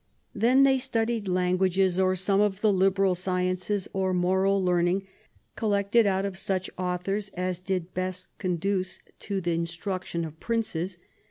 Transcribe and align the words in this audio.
Then 0.33 0.63
they 0.63 0.79
studied 0.79 1.27
lan 1.27 1.59
guages, 1.59 1.99
or 2.03 2.15
some 2.15 2.41
of 2.41 2.61
the 2.61 2.73
liberal 2.73 3.13
sciences, 3.13 3.87
or 3.93 4.15
moral 4.15 4.65
learning 4.65 5.05
collected 5.55 6.07
out 6.07 6.25
of 6.25 6.39
such 6.39 6.71
authors 6.75 7.29
as 7.35 7.59
did 7.59 7.93
best 7.93 8.29
conduce 8.39 8.97
to 9.19 9.39
the 9.41 9.51
instruction 9.53 10.25
of 10.25 10.39
Princes 10.39 10.97